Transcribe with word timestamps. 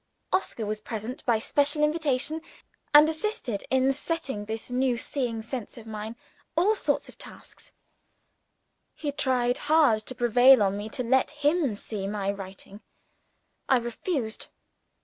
Oscar 0.33 0.65
was 0.65 0.81
present 0.81 1.23
by 1.27 1.37
special 1.37 1.83
invitation, 1.83 2.41
and 2.91 3.07
assisted 3.07 3.59
the 3.69 3.75
old 3.75 3.81
lady 3.83 3.85
in 3.85 3.93
setting 3.93 4.45
this 4.45 4.71
new 4.71 4.97
seeing 4.97 5.43
sense 5.43 5.77
of 5.77 5.85
mine 5.85 6.15
all 6.57 6.73
sorts 6.73 7.07
of 7.07 7.19
tasks. 7.19 7.73
He 8.95 9.11
tried 9.11 9.59
hard 9.69 9.99
to 10.07 10.15
prevail 10.15 10.63
on 10.63 10.75
me 10.75 10.89
to 10.89 11.03
let 11.03 11.29
him 11.45 11.75
see 11.75 12.07
my 12.07 12.31
writing. 12.31 12.81
I 13.69 13.77
refused. 13.77 14.47